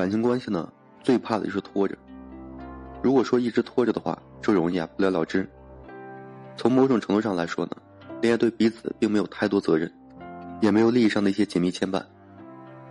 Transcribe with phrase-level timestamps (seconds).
[0.00, 0.66] 感情关系呢，
[1.02, 1.94] 最怕的就是拖着。
[3.02, 5.46] 如果说一直拖着的话，就容易啊不了了之。
[6.56, 7.72] 从某种程度上来说呢，
[8.22, 9.92] 恋爱对彼此并没有太多责任，
[10.62, 12.02] 也没有利益上的一些紧密牵绊。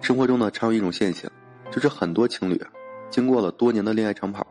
[0.02, 1.32] 生活中呢，常有一种现象，
[1.72, 2.70] 就是很多情侣啊，
[3.10, 4.46] 经过了多年的恋爱长跑，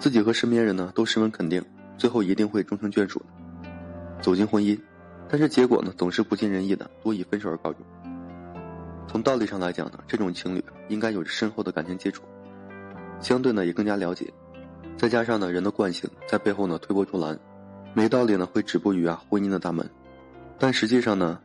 [0.00, 1.64] 自己和身边人呢都十分肯定，
[1.96, 3.70] 最后一定会终成眷属的，
[4.20, 4.76] 走进婚姻。
[5.28, 7.80] 但是结果呢，总是不尽人意的，多以分手而告终。
[9.12, 12.22] 从道理上来讲呢，这种情侣应该有着深厚的感情基础，
[13.20, 14.32] 相对呢也更加了解，
[14.96, 17.38] 再加上呢人的惯性在背后呢推波助澜，
[17.92, 19.86] 没道理呢会止步于啊婚姻的大门。
[20.58, 21.38] 但实际上呢，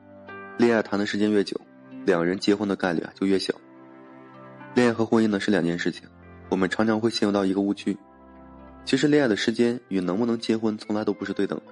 [0.57, 1.59] 恋爱谈的时间越久，
[2.05, 3.53] 两人结婚的概率啊就越小。
[4.73, 6.07] 恋爱和婚姻呢是两件事情，
[6.47, 7.97] 我们常常会陷入到一个误区，
[8.85, 11.65] 其实恋爱的时间与能不能结婚从来都不是对等的。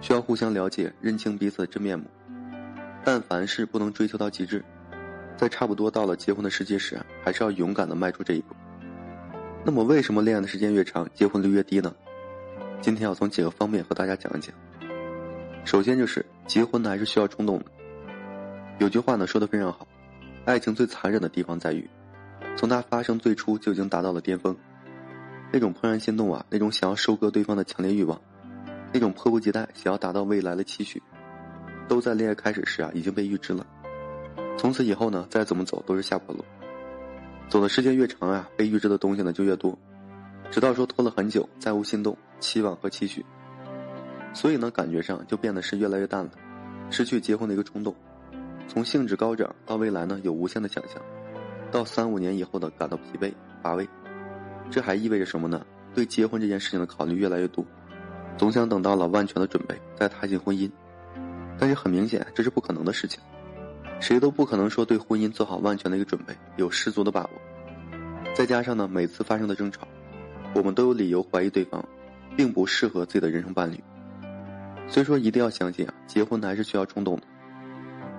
[0.00, 2.04] 需要互相了解、认清彼此的真面目。
[3.06, 4.64] 但凡是不能追求到极致，
[5.36, 8.54] 在差不多到了结婚的时机时，还是要勇敢的迈出这一步。
[9.64, 11.94] 那么，为什么恋爱的时间越长，结婚率越低呢？
[12.80, 14.54] 今天要从几个方面和大家讲一讲。
[15.64, 17.64] 首先就是结婚呢，还是需要冲动的。
[18.78, 19.86] 有句话呢说的非常好，
[20.44, 21.88] 爱情最残忍的地方在于，
[22.56, 24.54] 从它发生最初就已经达到了巅峰，
[25.50, 28.20] 那种怦然心动啊，那种想要收割对方的强烈欲望。
[28.92, 31.02] 那种迫不及待想要达到未来的期许，
[31.88, 33.66] 都在恋爱开始时啊已经被预知了。
[34.56, 36.44] 从此以后呢，再怎么走都是下坡路。
[37.48, 39.78] 走的时间越长啊，被预知的东西呢就越多，
[40.50, 43.24] 直到说拖了很久，再无心动、期望和期许。
[44.32, 46.30] 所以呢，感觉上就变得是越来越淡了，
[46.90, 47.94] 失去结婚的一个冲动。
[48.66, 51.00] 从兴致高涨到未来呢有无限的想象，
[51.70, 53.86] 到三五年以后的感到疲惫乏味，
[54.70, 55.64] 这还意味着什么呢？
[55.94, 57.64] 对结婚这件事情的考虑越来越多。
[58.36, 60.68] 总想等到了万全的准备再踏进婚姻，
[61.56, 63.22] 但是很明显这是不可能的事情，
[64.00, 67.30] 谁都不可能说对婚姻做好万全的一个准备，有十足的把握。
[68.34, 69.86] 再加上呢，每次发生的争吵，
[70.54, 71.82] 我们都有理由怀疑对方，
[72.36, 73.82] 并不适合自己的人生伴侣。
[74.86, 77.22] 所以说一定要相信啊，结婚还是需要冲动的。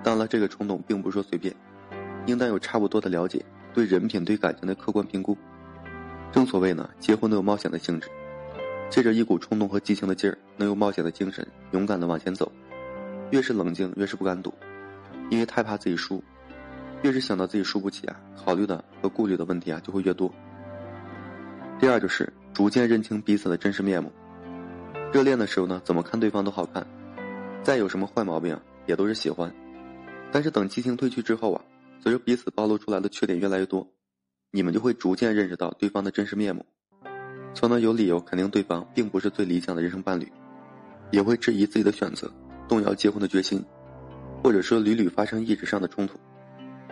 [0.02, 1.54] 当然，这个冲动并不是说随便，
[2.26, 5.36] 应当有差不多的了解，对人品、对感情的客观评估。
[6.32, 8.08] 正所谓呢，结婚都有冒险的性质。
[8.88, 12.50] 借着一股冲动和激情的劲儿，能有冒险的精神，勇敢的往前走。
[13.30, 14.54] 越是冷静，越是不敢赌，
[15.30, 16.22] 因为太怕自己输。
[17.02, 20.32] 越是想到自己输不起啊，考虑的和顾虑的问题啊就会越多。
[21.78, 24.10] 第二就是逐渐认清彼此的真实面目。
[25.12, 26.86] 热恋的时候呢，怎么看对方都好看，
[27.62, 29.52] 再有什么坏毛病也都是喜欢。
[30.32, 31.62] 但是等激情褪去之后啊，
[32.00, 33.86] 随着彼此暴露出来的缺点越来越多，
[34.50, 36.64] 你们就会逐渐认识到对方的真实面目。
[37.54, 40.30] 从而有理由肯定对方并不是最理想的人生伴侣，
[41.10, 42.30] 也会质疑自己的选择，
[42.68, 43.64] 动摇结婚的决心，
[44.42, 46.18] 或者说屡屡发生意志上的冲突，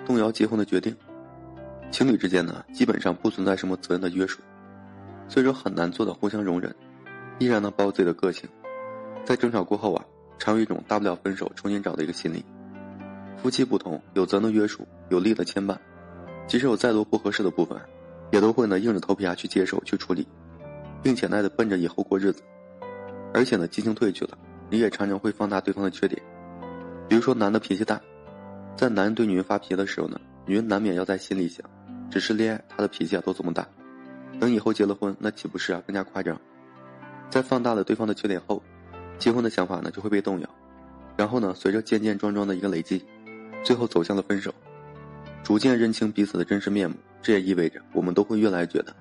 [0.06, 0.94] 动摇结婚的决定。
[1.90, 4.40] 情侣之间呢，基本上不存在什么责任的约束，
[5.28, 6.74] 所以说很难做到互相容忍，
[7.38, 8.48] 依然能保有自己的个性。
[9.24, 10.04] 在争吵过后啊，
[10.38, 12.44] 常有一种大不了分手重新找的一个心理。
[13.36, 15.76] 夫妻不同，有责任的约束，有利的牵绊，
[16.46, 17.78] 即使有再多不合适的部分，
[18.32, 20.26] 也都会呢硬着头皮啊去接受去处理。
[21.02, 22.42] 并且呢，得奔着以后过日子，
[23.34, 24.38] 而且呢，激情褪去了，
[24.70, 26.18] 你也常常会放大对方的缺点，
[27.08, 28.00] 比如说男的脾气大，
[28.76, 31.64] 在男人对女人发脾气的时候呢，女人难免要在心里想，
[32.10, 33.66] 只是恋爱他的脾气啊都这么大，
[34.40, 36.40] 等以后结了婚，那岂不是啊更加夸张？
[37.30, 38.62] 在放大了对方的缺点后，
[39.18, 40.48] 结婚的想法呢就会被动摇，
[41.16, 43.04] 然后呢，随着渐渐桩桩的一个累积，
[43.62, 44.54] 最后走向了分手，
[45.42, 48.94] 逐渐认清彼此的真实面目，这也意味着我们都会越来越觉得。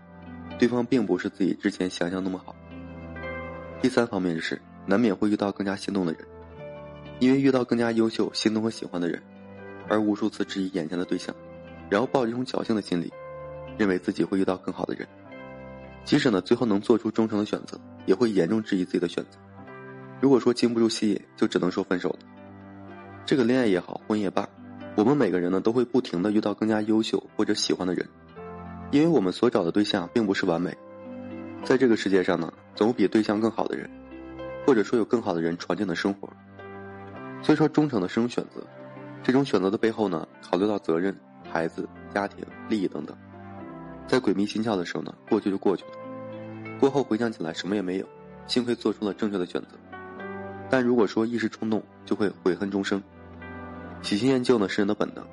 [0.59, 2.55] 对方并不是自己之前想象那么好。
[3.81, 6.21] 第三方面就是，难免会遇到更加心动的人，
[7.23, 9.23] 因为遇到更加优秀、心动和喜欢的人，
[9.87, 11.33] 而无数次质疑眼前的对象，
[11.89, 13.09] 然后抱着一种侥幸的心理，
[13.77, 15.07] 认为自己会遇到更好的人。
[16.03, 19.37] 即使呢最后能做出忠诚的选择，也会严重质疑自己的选择。
[20.19, 22.19] 如果说经不住吸引，就只能说分手了。
[23.25, 24.45] 这个恋爱也好，婚也罢，
[24.97, 28.05] 我们每个人呢都会不停的遇到更加优秀或者喜欢的人。
[28.91, 30.75] 因为我们所找的对象并不是完美，
[31.63, 33.89] 在这个世界上呢，总有比对象更好的人，
[34.67, 36.27] 或者说有更好的人闯进了生活。
[37.43, 38.65] 所以说，忠诚的是种选择，
[39.21, 41.15] 这种选择的背后呢，考虑到责任、
[41.51, 43.15] 孩子、家庭、利益等等，
[44.07, 45.91] 在鬼迷心窍的时候呢，过去就过去了，
[46.79, 48.05] 过后回想起来什么也没有，
[48.47, 49.77] 幸亏做出了正确的选择。
[50.69, 53.03] 但如果说一时冲动，就会悔恨终生。
[54.01, 55.23] 喜新厌旧呢是人的本能，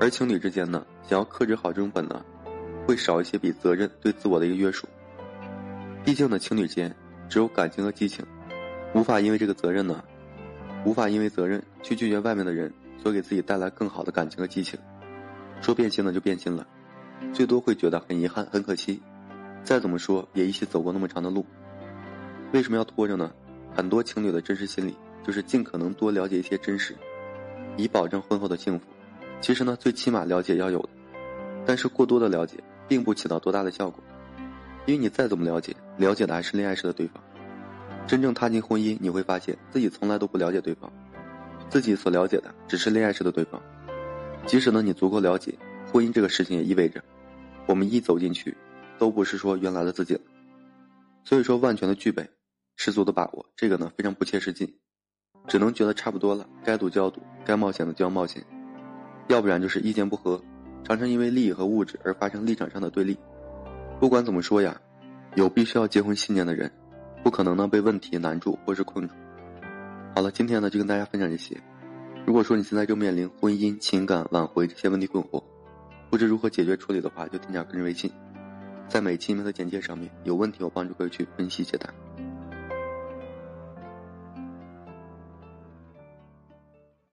[0.00, 2.20] 而情侣之间呢，想要克制好这种本能。
[2.86, 4.86] 会少一些比责任对自我的一个约束。
[6.04, 6.94] 毕竟呢，情侣间
[7.30, 8.22] 只有感情和激情，
[8.94, 10.04] 无法因为这个责任呢，
[10.84, 12.72] 无法因为责任去拒绝外面的人
[13.02, 14.78] 所给自己带来更好的感情和激情。
[15.60, 16.66] 说变心了就变心了，
[17.32, 19.00] 最多会觉得很遗憾、很可惜。
[19.62, 21.44] 再怎么说，也一起走过那么长的路。
[22.52, 23.32] 为什么要拖着呢？
[23.74, 24.94] 很多情侣的真实心理
[25.24, 26.94] 就是尽可能多了解一些真实，
[27.76, 28.84] 以保证婚后的幸福。
[29.40, 30.86] 其实呢，最起码了解要有，
[31.64, 34.04] 但是过多的了解并不起到多大的效果，
[34.86, 37.22] 因为你再怎么了解，了解的还是恋爱时的对方。
[38.06, 40.92] 真正踏进婚姻，你会发现自己从来都不了解对方，
[41.68, 43.60] 自己所了解的只是恋爱时的对方。
[44.46, 45.54] 即使呢，你足够了解，
[45.92, 47.02] 婚姻这个事情也意味着，
[47.66, 48.56] 我们一走进去，
[48.98, 50.20] 都不是说原来的自己了。
[51.24, 52.28] 所以说，万全的具备。
[52.76, 54.80] 十足的把握，这个呢非常不切实际，
[55.46, 58.44] 只能觉得差不多了，该赌就要赌，该冒险的就要冒险，
[59.28, 60.42] 要不然就是意见不合，
[60.82, 63.16] 常常因为利益和物质而发生立场上的对立。
[64.00, 64.78] 不管怎么说呀，
[65.36, 66.68] 有必须要结婚信念的人，
[67.24, 69.14] 不可能呢被问题难住或是困住。
[70.14, 71.58] 好了，今天呢就跟大家分享这些。
[72.26, 75.42] 如果说你现在正面临婚姻、情感挽回这些问题困惑，
[76.10, 78.12] 不知如何解决处理的话，就添加个人微信，
[78.88, 81.88] 在每期里面的简介上面有问题，我帮助各位去分析解答。